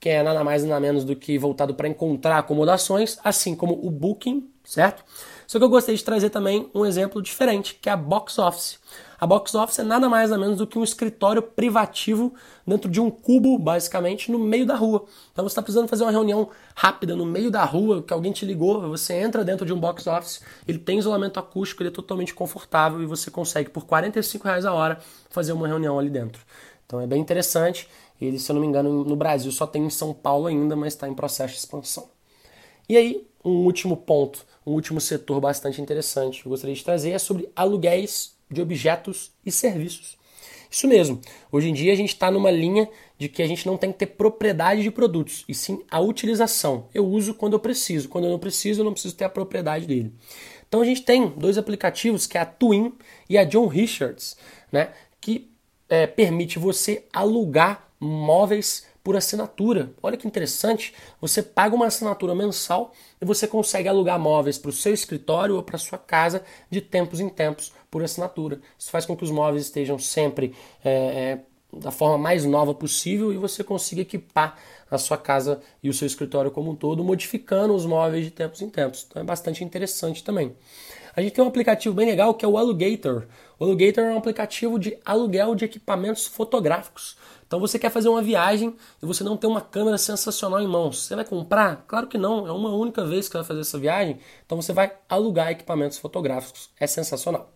que 0.00 0.08
é 0.08 0.22
nada 0.22 0.42
mais 0.42 0.64
nada 0.64 0.80
menos 0.80 1.04
do 1.04 1.14
que 1.14 1.38
voltado 1.38 1.74
para 1.74 1.86
encontrar 1.86 2.38
acomodações, 2.38 3.18
assim 3.22 3.54
como 3.54 3.74
o 3.86 3.90
Booking, 3.90 4.50
certo? 4.64 5.04
Só 5.46 5.58
que 5.58 5.64
eu 5.64 5.68
gostaria 5.68 5.96
de 5.96 6.04
trazer 6.04 6.30
também 6.30 6.70
um 6.74 6.86
exemplo 6.86 7.20
diferente, 7.20 7.78
que 7.80 7.88
é 7.88 7.92
a 7.92 7.96
Box 7.96 8.38
Office. 8.38 8.78
A 9.20 9.26
box 9.26 9.54
office 9.54 9.78
é 9.80 9.82
nada 9.82 10.08
mais 10.08 10.30
nada 10.30 10.40
menos 10.40 10.56
do 10.56 10.66
que 10.66 10.78
um 10.78 10.82
escritório 10.82 11.42
privativo 11.42 12.32
dentro 12.66 12.90
de 12.90 13.02
um 13.02 13.10
cubo, 13.10 13.58
basicamente, 13.58 14.32
no 14.32 14.38
meio 14.38 14.64
da 14.64 14.74
rua. 14.74 15.04
Então 15.30 15.46
você 15.46 15.52
está 15.52 15.60
precisando 15.60 15.88
fazer 15.88 16.04
uma 16.04 16.10
reunião 16.10 16.48
rápida 16.74 17.14
no 17.14 17.26
meio 17.26 17.50
da 17.50 17.62
rua, 17.62 18.02
que 18.02 18.14
alguém 18.14 18.32
te 18.32 18.46
ligou, 18.46 18.80
você 18.88 19.12
entra 19.12 19.44
dentro 19.44 19.66
de 19.66 19.74
um 19.74 19.78
box 19.78 20.06
office, 20.06 20.40
ele 20.66 20.78
tem 20.78 20.98
isolamento 20.98 21.38
acústico, 21.38 21.82
ele 21.82 21.90
é 21.90 21.92
totalmente 21.92 22.32
confortável 22.32 23.02
e 23.02 23.06
você 23.06 23.30
consegue, 23.30 23.68
por 23.68 23.84
45 23.84 24.42
reais 24.46 24.64
a 24.64 24.72
hora, 24.72 24.98
fazer 25.28 25.52
uma 25.52 25.68
reunião 25.68 25.98
ali 25.98 26.08
dentro. 26.08 26.40
Então 26.86 26.98
é 26.98 27.06
bem 27.06 27.20
interessante. 27.20 27.86
Ele, 28.18 28.38
se 28.38 28.50
eu 28.50 28.54
não 28.54 28.62
me 28.62 28.66
engano, 28.66 29.04
no 29.04 29.16
Brasil 29.16 29.52
só 29.52 29.66
tem 29.66 29.84
em 29.84 29.90
São 29.90 30.14
Paulo 30.14 30.46
ainda, 30.46 30.74
mas 30.74 30.94
está 30.94 31.06
em 31.06 31.14
processo 31.14 31.52
de 31.52 31.58
expansão. 31.58 32.08
E 32.88 32.96
aí, 32.96 33.26
um 33.44 33.64
último 33.66 33.98
ponto, 33.98 34.46
um 34.66 34.72
último 34.72 35.00
setor 35.00 35.40
bastante 35.40 35.80
interessante 35.80 36.40
que 36.40 36.48
eu 36.48 36.50
gostaria 36.50 36.74
de 36.74 36.82
trazer 36.82 37.10
é 37.10 37.18
sobre 37.18 37.50
aluguéis 37.54 38.39
de 38.50 38.60
objetos 38.60 39.32
e 39.44 39.52
serviços. 39.52 40.18
Isso 40.70 40.86
mesmo. 40.86 41.20
Hoje 41.50 41.68
em 41.68 41.72
dia 41.74 41.92
a 41.92 41.96
gente 41.96 42.10
está 42.10 42.30
numa 42.30 42.50
linha 42.50 42.88
de 43.18 43.28
que 43.28 43.42
a 43.42 43.46
gente 43.46 43.66
não 43.66 43.76
tem 43.76 43.92
que 43.92 43.98
ter 43.98 44.06
propriedade 44.06 44.82
de 44.82 44.90
produtos, 44.90 45.44
e 45.48 45.54
sim 45.54 45.82
a 45.90 46.00
utilização. 46.00 46.86
Eu 46.94 47.06
uso 47.06 47.34
quando 47.34 47.54
eu 47.54 47.60
preciso. 47.60 48.08
Quando 48.08 48.24
eu 48.24 48.30
não 48.30 48.38
preciso, 48.38 48.80
eu 48.80 48.84
não 48.84 48.92
preciso 48.92 49.16
ter 49.16 49.24
a 49.24 49.28
propriedade 49.28 49.86
dele. 49.86 50.14
Então 50.68 50.80
a 50.80 50.84
gente 50.84 51.02
tem 51.02 51.28
dois 51.28 51.58
aplicativos, 51.58 52.26
que 52.26 52.38
é 52.38 52.40
a 52.40 52.46
Twin 52.46 52.94
e 53.28 53.36
a 53.36 53.44
John 53.44 53.66
Richards, 53.66 54.36
né, 54.70 54.90
que 55.20 55.50
é, 55.88 56.06
permite 56.06 56.58
você 56.58 57.04
alugar 57.12 57.88
móveis 57.98 58.86
por 59.02 59.16
assinatura. 59.16 59.92
Olha 60.00 60.16
que 60.16 60.26
interessante, 60.26 60.94
você 61.20 61.42
paga 61.42 61.74
uma 61.74 61.86
assinatura 61.86 62.34
mensal 62.34 62.92
e 63.20 63.24
você 63.24 63.46
consegue 63.48 63.88
alugar 63.88 64.18
móveis 64.18 64.56
para 64.56 64.68
o 64.68 64.72
seu 64.72 64.94
escritório 64.94 65.56
ou 65.56 65.62
para 65.62 65.76
sua 65.78 65.98
casa 65.98 66.44
de 66.70 66.80
tempos 66.80 67.18
em 67.18 67.28
tempos 67.28 67.72
por 67.90 68.02
assinatura. 68.02 68.60
Isso 68.78 68.90
faz 68.90 69.04
com 69.04 69.16
que 69.16 69.24
os 69.24 69.30
móveis 69.30 69.64
estejam 69.64 69.98
sempre 69.98 70.54
é, 70.84 70.90
é, 70.90 71.40
da 71.72 71.90
forma 71.90 72.18
mais 72.18 72.44
nova 72.44 72.74
possível 72.74 73.32
e 73.32 73.36
você 73.36 73.62
consiga 73.62 74.02
equipar 74.02 74.58
a 74.90 74.98
sua 74.98 75.16
casa 75.16 75.60
e 75.82 75.88
o 75.88 75.94
seu 75.94 76.06
escritório 76.06 76.50
como 76.50 76.70
um 76.70 76.76
todo, 76.76 77.04
modificando 77.04 77.74
os 77.74 77.86
móveis 77.86 78.24
de 78.24 78.30
tempos 78.30 78.60
em 78.60 78.68
tempos. 78.68 79.06
Então 79.08 79.22
é 79.22 79.24
bastante 79.24 79.62
interessante 79.62 80.24
também. 80.24 80.54
A 81.14 81.20
gente 81.20 81.32
tem 81.32 81.44
um 81.44 81.48
aplicativo 81.48 81.94
bem 81.94 82.06
legal 82.06 82.34
que 82.34 82.44
é 82.44 82.48
o 82.48 82.56
Alugator. 82.56 83.26
O 83.58 83.64
Alugator 83.64 84.04
é 84.04 84.14
um 84.14 84.18
aplicativo 84.18 84.78
de 84.78 84.96
aluguel 85.04 85.54
de 85.54 85.64
equipamentos 85.64 86.26
fotográficos. 86.26 87.16
Então 87.46 87.58
você 87.58 87.80
quer 87.80 87.90
fazer 87.90 88.08
uma 88.08 88.22
viagem 88.22 88.76
e 89.02 89.06
você 89.06 89.24
não 89.24 89.36
tem 89.36 89.50
uma 89.50 89.60
câmera 89.60 89.98
sensacional 89.98 90.60
em 90.60 90.68
mãos. 90.68 91.02
Você 91.02 91.16
vai 91.16 91.24
comprar? 91.24 91.84
Claro 91.88 92.06
que 92.06 92.16
não, 92.16 92.46
é 92.46 92.52
uma 92.52 92.70
única 92.70 93.04
vez 93.04 93.26
que 93.26 93.32
você 93.32 93.38
vai 93.38 93.46
fazer 93.46 93.60
essa 93.60 93.78
viagem. 93.78 94.18
Então 94.46 94.60
você 94.60 94.72
vai 94.72 94.92
alugar 95.08 95.50
equipamentos 95.50 95.98
fotográficos. 95.98 96.70
É 96.78 96.86
sensacional. 96.86 97.52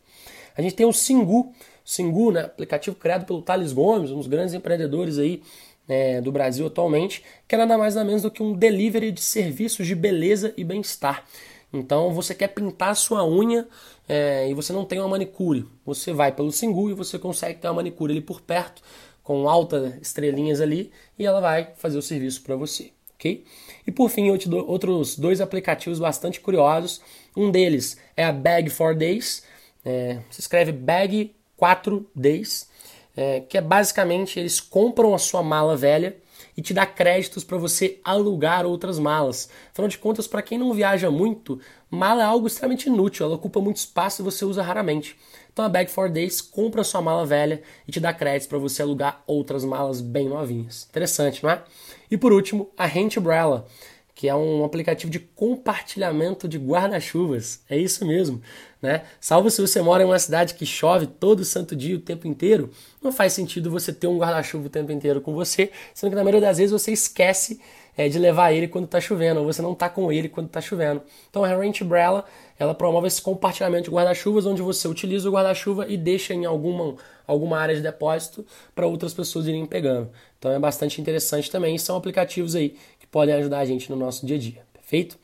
A 0.57 0.63
gente 0.63 0.75
tem 0.75 0.87
o 0.87 0.93
Singu, 0.93 1.53
Singu, 1.85 2.33
né, 2.33 2.43
aplicativo 2.43 2.97
criado 2.97 3.27
pelo 3.27 3.43
Thales 3.43 3.73
Gomes, 3.73 4.11
um 4.11 4.17
dos 4.17 4.27
grandes 4.27 4.55
empreendedores 4.55 5.19
aí 5.19 5.43
é, 5.89 6.21
do 6.21 6.33
Brasil 6.33 6.67
atualmente, 6.67 7.23
que 7.47 7.55
é 7.55 7.59
nada 7.59 7.77
mais 7.77 7.95
nada 7.95 8.07
menos 8.07 8.23
do 8.23 8.31
que 8.31 8.43
um 8.43 8.55
delivery 8.55 9.13
de 9.13 9.21
serviços 9.21 9.87
de 9.87 9.95
beleza 9.95 10.55
e 10.57 10.65
bem-estar. 10.65 11.25
Então 11.73 12.13
você 12.13 12.35
quer 12.35 12.49
pintar 12.49 12.91
a 12.91 12.95
sua 12.95 13.27
unha 13.27 13.67
é, 14.09 14.49
e 14.49 14.55
você 14.55 14.73
não 14.73 14.85
tem 14.85 15.01
uma 15.01 15.09
manicure. 15.09 15.67
Você 15.85 16.13
vai 16.13 16.33
pelo 16.33 16.53
Singu 16.53 16.91
e 16.91 16.95
você 16.95 17.19
consegue 17.19 17.59
ter 17.59 17.69
uma 17.69 17.75
manicure 17.75 18.13
ali 18.13 18.21
por 18.21 18.41
perto 18.41 18.83
com 19.23 19.49
altas 19.49 19.95
estrelinhas 20.01 20.61
ali 20.61 20.93
e 21.19 21.27
ela 21.27 21.41
vai 21.41 21.73
fazer 21.77 21.99
o 21.99 22.03
serviço 22.03 22.43
para 22.43 22.55
você, 22.55 22.93
ok? 23.15 23.45
E 23.87 23.91
por 23.91 24.09
fim, 24.11 24.31
outros 24.31 25.17
dois 25.17 25.41
aplicativos 25.41 25.99
bastante 25.99 26.41
curiosos. 26.41 27.01
Um 27.37 27.51
deles 27.51 27.97
é 28.17 28.25
a 28.25 28.33
Bag 28.33 28.71
4 28.71 28.95
Days, 28.97 29.43
é, 29.85 30.19
se 30.31 30.41
escreve 30.41 30.73
Bag 30.73 31.35
4 31.57 32.09
Days, 32.15 32.69
é, 33.17 33.41
que 33.41 33.59
é 33.59 33.61
basicamente 33.61 34.39
eles 34.41 34.61
compram 34.61 35.15
a 35.15 35.19
sua 35.19 35.43
mala 35.43 35.77
velha 35.77 36.17
e 36.57 36.63
te 36.63 36.73
dá 36.73 36.87
créditos 36.87 37.45
para 37.45 37.59
você 37.59 37.99
alugar 38.05 38.65
outras 38.65 38.99
malas. 38.99 39.49
Afinal 39.73 39.89
de 39.89 39.99
contas, 39.99 40.27
para 40.27 40.43
quem 40.43 40.59
não 40.59 40.73
viaja 40.73 41.11
muito, 41.11 41.61
mala 41.91 42.23
é 42.23 42.27
algo 42.27 42.47
extremamente 42.47 42.89
inútil, 42.89 43.27
ela 43.27 43.35
ocupa 43.35 43.61
muito 43.61 43.77
espaço 43.77 44.23
e 44.23 44.25
você 44.25 44.45
usa 44.45 44.63
raramente. 44.63 45.17
Então 45.53 45.65
a 45.65 45.69
Bag 45.69 45.91
4 45.93 46.13
Days 46.13 46.41
compra 46.41 46.83
sua 46.83 47.01
mala 47.01 47.25
velha 47.25 47.63
e 47.87 47.93
te 47.93 48.01
dá 48.01 48.13
créditos 48.13 48.49
para 48.49 48.59
você 48.59 48.83
alugar 48.83 49.23
outras 49.27 49.65
malas 49.65 50.01
bem 50.01 50.29
novinhas. 50.29 50.87
Interessante, 50.91 51.43
não 51.43 51.51
é? 51.51 51.63
E 52.11 52.17
por 52.17 52.33
último, 52.33 52.71
a 52.77 52.87
Rent 52.87 53.17
Umbrella, 53.17 53.67
que 54.15 54.29
é 54.29 54.35
um 54.35 54.65
aplicativo 54.65 55.11
de 55.11 55.19
compartilhamento 55.19 56.47
de 56.47 56.57
guarda-chuvas. 56.57 57.61
É 57.69 57.77
isso 57.77 58.07
mesmo, 58.07 58.41
né? 58.81 59.03
Salvo 59.21 59.51
se 59.51 59.61
você 59.61 59.83
mora 59.83 60.05
em 60.05 60.07
uma 60.07 60.19
cidade 60.19 60.55
que 60.55 60.65
chove 60.65 61.07
todo 61.07 61.45
santo 61.45 61.75
dia 61.75 61.97
o 61.97 62.01
tempo 62.01 62.29
inteiro, 62.29 62.71
não 63.03 63.11
faz 63.11 63.33
sentido 63.33 63.71
você 63.71 63.93
ter 63.93 64.07
um 64.07 64.17
guarda-chuva 64.17 64.67
o 64.67 64.71
tempo 64.71 64.93
inteiro 64.93 65.21
com 65.21 65.35
você, 65.35 65.71
sendo 65.93 66.11
que 66.11 66.17
na 66.17 66.23
maioria 66.23 66.41
das 66.41 66.59
vezes 66.59 66.71
você 66.71 66.93
esquece 66.93 67.61
é, 67.97 68.09
de 68.09 68.19
levar 68.19 68.53
ele 68.53 68.69
quando 68.69 68.85
está 68.85 69.01
chovendo, 69.01 69.41
ou 69.41 69.47
você 69.47 69.63
não 69.63 69.73
está 69.73 69.89
com 69.89 70.11
ele 70.13 70.29
quando 70.29 70.47
está 70.47 70.61
chovendo. 70.61 71.03
Então 71.31 71.45
a 71.45 71.49
Rent 71.49 71.81
Umbrella 71.81 72.25
ela 72.59 72.75
promove 72.75 73.09
esse 73.09 73.21
compartilhamento 73.21 73.91
de 73.91 73.95
guarda-chuvas, 73.95 74.47
onde 74.47 74.63
você 74.63 74.87
utiliza 74.87 75.29
o 75.29 75.33
guarda-chuva 75.33 75.87
e 75.89 75.97
deixa 75.97 76.35
em 76.35 76.45
alguma, 76.45 76.95
alguma 77.27 77.59
área 77.59 77.75
de 77.75 77.81
depósito 77.81 78.47
para 78.75 78.87
outras 78.87 79.13
pessoas 79.13 79.47
irem 79.47 79.67
pegando. 79.67 80.11
Então 80.39 80.53
é 80.53 80.59
bastante 80.59 81.01
interessante 81.01 81.51
também. 81.51 81.77
São 81.79 81.97
aplicativos 81.97 82.55
aí 82.55 82.77
podem 83.15 83.33
ajudar 83.37 83.61
a 83.61 83.65
gente 83.65 83.89
no 83.89 83.95
nosso 83.95 84.27
dia 84.27 84.35
a 84.35 84.39
dia. 84.41 84.63
Perfeito? 84.73 85.17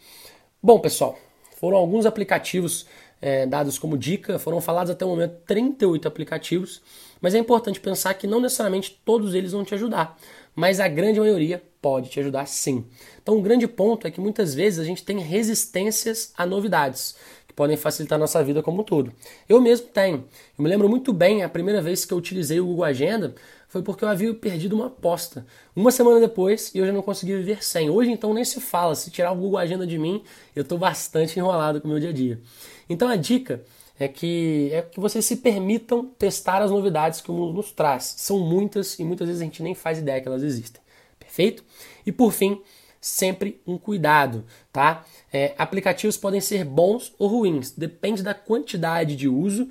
Bom, 0.63 0.79
pessoal, 0.79 1.19
foram 1.57 1.77
alguns 1.77 2.07
aplicativos 2.07 2.87
é, 3.21 3.45
dados 3.47 3.81
como 3.81 3.99
dica, 3.99 4.39
foram 4.39 4.61
falados 4.61 4.93
até 4.93 5.05
o 5.05 5.09
momento 5.09 5.41
38 5.45 6.07
aplicativos, 6.07 6.81
mas 7.21 7.35
é 7.35 7.39
importante 7.39 7.81
pensar 7.81 8.15
que 8.15 8.29
não 8.29 8.41
necessariamente 8.41 9.01
todos 9.05 9.35
eles 9.35 9.51
vão 9.51 9.65
te 9.65 9.75
ajudar, 9.75 10.17
mas 10.55 10.79
a 10.79 10.87
grande 10.87 11.19
maioria 11.19 11.61
pode 11.83 12.11
te 12.11 12.21
ajudar 12.21 12.47
sim. 12.47 12.87
Então, 13.21 13.37
o 13.37 13.43
grande 13.43 13.67
ponto 13.67 14.07
é 14.07 14.11
que 14.13 14.21
muitas 14.21 14.55
vezes 14.55 14.79
a 14.79 14.85
gente 14.85 15.03
tem 15.03 15.19
resistências 15.19 16.33
a 16.37 16.47
novidades 16.47 17.17
que 17.51 17.55
podem 17.55 17.77
facilitar 17.77 18.17
a 18.17 18.21
nossa 18.21 18.43
vida 18.45 18.63
como 18.63 18.81
um 18.81 18.85
todo. 18.85 19.13
Eu 19.49 19.61
mesmo 19.61 19.89
tenho. 19.89 20.25
Eu 20.57 20.63
me 20.63 20.71
lembro 20.71 20.89
muito 20.89 21.13
bem 21.13 21.43
a 21.43 21.49
primeira 21.49 21.83
vez 21.83 22.05
que 22.05 22.15
eu 22.15 22.19
utilizei 22.19 22.61
o 22.61 22.67
Google 22.67 22.85
Agenda 22.85 23.35
foi 23.69 23.83
porque 23.83 24.05
eu 24.05 24.09
havia 24.09 24.33
perdido 24.33 24.77
uma 24.77 24.87
aposta. 24.87 25.45
Uma 25.75 25.91
semana 25.91 26.21
depois 26.21 26.73
e 26.75 26.79
eu 26.79 26.87
já 26.87 26.93
não 26.93 27.03
consegui 27.03 27.37
viver 27.37 27.65
sem. 27.65 27.91
Hoje 27.91 28.11
então 28.11 28.33
nem 28.33 28.45
se 28.45 28.61
fala. 28.61 28.95
Se 28.95 29.11
tirar 29.11 29.33
o 29.33 29.37
Google 29.37 29.59
Agenda 29.59 29.85
de 29.85 29.99
mim, 29.99 30.23
eu 30.55 30.63
estou 30.63 30.79
bastante 30.79 31.39
enrolado 31.39 31.81
com 31.81 31.89
o 31.89 31.91
meu 31.91 31.99
dia 31.99 32.11
a 32.11 32.13
dia. 32.13 32.41
Então 32.89 33.09
a 33.09 33.17
dica 33.17 33.63
é 33.99 34.07
que, 34.07 34.71
é 34.73 34.83
que 34.83 35.01
vocês 35.01 35.25
se 35.25 35.37
permitam 35.37 36.07
testar 36.19 36.63
as 36.63 36.71
novidades 36.71 37.21
que 37.21 37.33
o 37.33 37.35
mundo 37.35 37.55
nos 37.55 37.73
traz. 37.73 38.15
São 38.17 38.39
muitas 38.39 38.97
e 38.99 39.05
muitas 39.05 39.27
vezes 39.27 39.43
a 39.43 39.45
gente 39.45 39.63
nem 39.63 39.75
faz 39.75 39.99
ideia 39.99 40.21
que 40.21 40.29
elas 40.29 40.45
existem. 40.45 40.81
Perfeito? 41.19 41.65
E 42.07 42.13
por 42.13 42.33
fim, 42.33 42.63
sempre 43.01 43.61
um 43.67 43.79
cuidado, 43.79 44.45
tá? 44.73 45.05
É, 45.33 45.55
aplicativos 45.57 46.17
podem 46.17 46.41
ser 46.41 46.65
bons 46.65 47.15
ou 47.19 47.29
ruins, 47.29 47.71
depende 47.71 48.23
da 48.23 48.35
quantidade 48.35 49.17
de 49.17 49.29
uso 49.29 49.69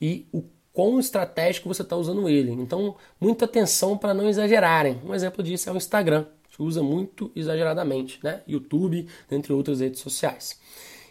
e 0.00 0.26
o 0.32 0.42
quão 0.72 0.98
estratégico 0.98 1.68
você 1.68 1.82
está 1.82 1.96
usando 1.96 2.28
ele. 2.28 2.50
Então, 2.50 2.96
muita 3.20 3.44
atenção 3.44 3.96
para 3.96 4.14
não 4.14 4.28
exagerarem. 4.28 5.00
Um 5.04 5.14
exemplo 5.14 5.42
disso 5.42 5.68
é 5.68 5.72
o 5.72 5.76
Instagram, 5.76 6.26
que 6.50 6.62
usa 6.62 6.82
muito 6.82 7.30
exageradamente, 7.36 8.18
né? 8.22 8.40
YouTube, 8.48 9.06
entre 9.30 9.52
outras 9.52 9.80
redes 9.80 10.00
sociais. 10.00 10.58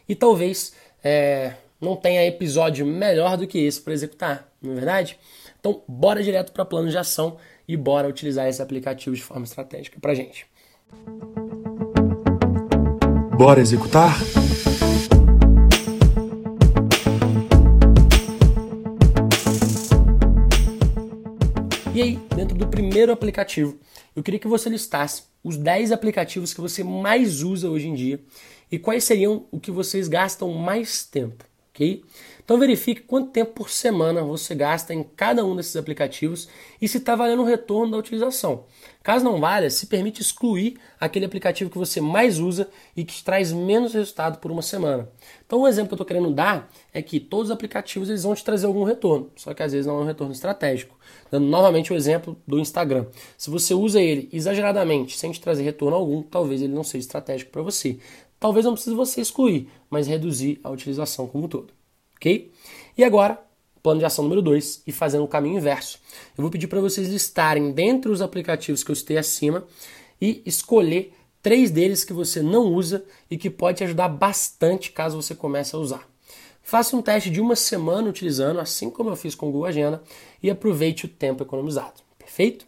E 0.09 0.15
talvez 0.15 0.73
é, 1.03 1.53
não 1.79 1.95
tenha 1.95 2.25
episódio 2.25 2.85
melhor 2.85 3.37
do 3.37 3.47
que 3.47 3.59
esse 3.59 3.79
para 3.79 3.93
executar, 3.93 4.51
não 4.61 4.73
é 4.73 4.75
verdade? 4.75 5.17
Então, 5.59 5.83
bora 5.87 6.23
direto 6.23 6.51
para 6.51 6.65
plano 6.65 6.89
de 6.89 6.97
ação 6.97 7.37
e 7.67 7.77
bora 7.77 8.07
utilizar 8.07 8.47
esse 8.47 8.61
aplicativo 8.61 9.15
de 9.15 9.21
forma 9.21 9.45
estratégica 9.45 9.99
para 9.99 10.15
gente. 10.15 10.47
Bora 13.43 13.59
executar? 13.59 14.15
E 21.91 22.03
aí, 22.03 22.19
dentro 22.35 22.55
do 22.55 22.67
primeiro 22.67 23.11
aplicativo, 23.11 23.79
eu 24.15 24.21
queria 24.21 24.39
que 24.39 24.47
você 24.47 24.69
listasse 24.69 25.23
os 25.43 25.57
10 25.57 25.91
aplicativos 25.91 26.53
que 26.53 26.61
você 26.61 26.83
mais 26.83 27.41
usa 27.41 27.67
hoje 27.67 27.87
em 27.87 27.95
dia 27.95 28.19
e 28.71 28.77
quais 28.77 29.05
seriam 29.05 29.47
o 29.49 29.59
que 29.59 29.71
vocês 29.71 30.07
gastam 30.07 30.53
mais 30.53 31.03
tempo, 31.03 31.43
ok? 31.73 32.03
Então 32.43 32.59
verifique 32.59 33.01
quanto 33.01 33.31
tempo 33.31 33.53
por 33.53 33.69
semana 33.69 34.23
você 34.23 34.53
gasta 34.53 34.93
em 34.93 35.03
cada 35.03 35.45
um 35.45 35.55
desses 35.55 35.75
aplicativos 35.75 36.49
e 36.81 36.87
se 36.87 36.97
está 36.97 37.15
valendo 37.15 37.41
o 37.41 37.45
retorno 37.45 37.91
da 37.91 37.97
utilização. 37.97 38.65
Caso 39.01 39.23
não 39.23 39.39
valha, 39.39 39.69
se 39.69 39.87
permite 39.87 40.21
excluir 40.21 40.77
aquele 40.99 41.25
aplicativo 41.25 41.69
que 41.69 41.77
você 41.77 41.99
mais 41.99 42.39
usa 42.39 42.69
e 42.95 43.03
que 43.03 43.23
traz 43.23 43.51
menos 43.51 43.93
resultado 43.93 44.37
por 44.39 44.51
uma 44.51 44.61
semana. 44.61 45.09
Então, 45.45 45.61
um 45.61 45.67
exemplo 45.67 45.89
que 45.89 45.93
eu 45.93 45.95
estou 45.95 46.05
querendo 46.05 46.31
dar 46.31 46.69
é 46.93 47.01
que 47.01 47.19
todos 47.19 47.45
os 47.45 47.51
aplicativos 47.51 48.09
eles 48.09 48.23
vão 48.23 48.35
te 48.35 48.43
trazer 48.43 48.67
algum 48.67 48.83
retorno, 48.83 49.31
só 49.35 49.53
que 49.53 49.63
às 49.63 49.71
vezes 49.71 49.87
não 49.87 49.99
é 49.99 50.03
um 50.03 50.05
retorno 50.05 50.33
estratégico. 50.33 50.99
Dando 51.31 51.47
novamente 51.47 51.91
o 51.91 51.95
exemplo 51.95 52.37
do 52.45 52.59
Instagram. 52.59 53.07
Se 53.37 53.49
você 53.49 53.73
usa 53.73 53.99
ele 53.99 54.29
exageradamente, 54.31 55.17
sem 55.17 55.31
te 55.31 55.41
trazer 55.41 55.63
retorno 55.63 55.95
algum, 55.95 56.21
talvez 56.21 56.61
ele 56.61 56.73
não 56.73 56.83
seja 56.83 57.05
estratégico 57.05 57.51
para 57.51 57.61
você. 57.61 57.97
Talvez 58.41 58.65
não 58.65 58.73
precise 58.73 58.95
você 58.95 59.21
excluir, 59.21 59.69
mas 59.87 60.07
reduzir 60.07 60.59
a 60.63 60.71
utilização 60.71 61.27
como 61.27 61.45
um 61.45 61.47
todo. 61.47 61.71
Ok? 62.15 62.51
E 62.97 63.03
agora, 63.03 63.39
plano 63.83 63.99
de 63.99 64.05
ação 64.05 64.23
número 64.23 64.41
2 64.41 64.81
e 64.87 64.91
fazendo 64.91 65.23
o 65.23 65.27
caminho 65.27 65.57
inverso. 65.57 65.99
Eu 66.35 66.41
vou 66.41 66.49
pedir 66.49 66.65
para 66.65 66.81
vocês 66.81 67.07
listarem 67.07 67.71
dentre 67.71 68.11
os 68.11 68.19
aplicativos 68.19 68.83
que 68.83 68.89
eu 68.89 68.95
citei 68.95 69.19
acima 69.19 69.63
e 70.19 70.41
escolher 70.43 71.13
três 71.39 71.69
deles 71.69 72.03
que 72.03 72.13
você 72.13 72.41
não 72.41 72.65
usa 72.65 73.05
e 73.29 73.37
que 73.37 73.47
pode 73.47 73.77
te 73.77 73.83
ajudar 73.83 74.09
bastante 74.09 74.91
caso 74.91 75.21
você 75.21 75.35
comece 75.35 75.75
a 75.75 75.79
usar. 75.79 76.09
Faça 76.63 76.97
um 76.97 77.01
teste 77.01 77.29
de 77.29 77.39
uma 77.39 77.55
semana 77.55 78.09
utilizando, 78.09 78.59
assim 78.59 78.89
como 78.89 79.11
eu 79.11 79.15
fiz 79.15 79.35
com 79.35 79.49
o 79.49 79.51
Google 79.51 79.67
Agenda, 79.67 80.01
e 80.41 80.49
aproveite 80.49 81.05
o 81.05 81.09
tempo 81.09 81.43
economizado. 81.43 82.01
Perfeito? 82.17 82.65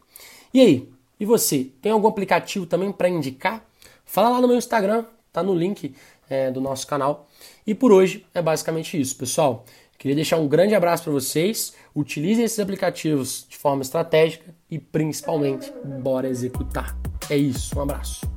E 0.53 0.61
aí? 0.61 0.87
E 1.19 1.25
você? 1.25 1.71
Tem 1.81 1.91
algum 1.91 2.07
aplicativo 2.07 2.67
também 2.67 2.91
para 2.91 3.09
indicar? 3.09 3.67
Fala 4.05 4.29
lá 4.29 4.39
no 4.39 4.47
meu 4.47 4.57
Instagram, 4.57 5.05
tá 5.33 5.43
no 5.43 5.55
link 5.55 5.95
é, 6.29 6.51
do 6.51 6.61
nosso 6.61 6.87
canal. 6.87 7.27
E 7.65 7.73
por 7.73 7.91
hoje 7.91 8.25
é 8.33 8.41
basicamente 8.41 8.99
isso, 8.99 9.15
pessoal. 9.15 9.65
Queria 9.97 10.15
deixar 10.15 10.37
um 10.37 10.47
grande 10.47 10.75
abraço 10.75 11.03
para 11.03 11.13
vocês. 11.13 11.73
Utilizem 11.95 12.43
esses 12.43 12.59
aplicativos 12.59 13.45
de 13.47 13.57
forma 13.57 13.81
estratégica 13.81 14.53
e 14.69 14.77
principalmente 14.77 15.71
bora 16.01 16.27
executar. 16.27 16.97
É 17.29 17.37
isso, 17.37 17.77
um 17.77 17.81
abraço. 17.81 18.32